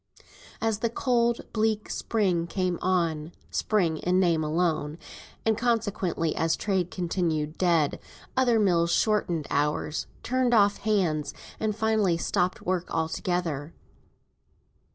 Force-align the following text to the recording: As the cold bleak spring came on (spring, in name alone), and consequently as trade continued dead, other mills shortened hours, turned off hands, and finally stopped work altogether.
As 0.61 0.79
the 0.79 0.89
cold 0.89 1.41
bleak 1.53 1.87
spring 1.91 2.47
came 2.47 2.79
on 2.81 3.33
(spring, 3.51 3.97
in 3.97 4.19
name 4.19 4.43
alone), 4.43 4.97
and 5.45 5.55
consequently 5.55 6.35
as 6.35 6.55
trade 6.57 6.89
continued 6.89 7.55
dead, 7.59 7.99
other 8.35 8.59
mills 8.59 8.91
shortened 8.91 9.45
hours, 9.51 10.07
turned 10.23 10.55
off 10.55 10.77
hands, 10.77 11.35
and 11.59 11.75
finally 11.75 12.17
stopped 12.17 12.61
work 12.63 12.89
altogether. 12.89 13.75